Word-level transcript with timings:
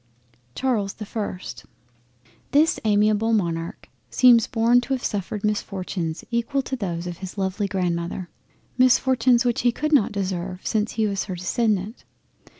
CHARLES 0.55 0.93
the 0.93 1.05
1st 1.05 1.65
This 2.53 2.79
amiable 2.83 3.33
Monarch 3.33 3.87
seems 4.09 4.47
born 4.47 4.81
to 4.81 4.93
have 4.95 5.03
suffered 5.03 5.43
misfortunes 5.43 6.25
equal 6.31 6.63
to 6.63 6.75
those 6.75 7.05
of 7.05 7.19
his 7.19 7.37
lovely 7.37 7.67
Grandmother; 7.67 8.27
misfortunes 8.79 9.45
which 9.45 9.61
he 9.61 9.71
could 9.71 9.93
not 9.93 10.11
deserve 10.11 10.65
since 10.65 10.93
he 10.93 11.05
was 11.05 11.25
her 11.25 11.35
descendant. 11.35 12.03